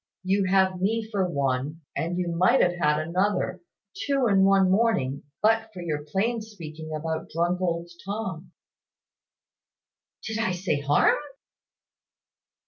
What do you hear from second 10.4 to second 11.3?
say any harm?"